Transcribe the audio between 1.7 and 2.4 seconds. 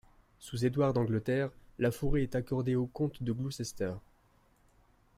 la forêt est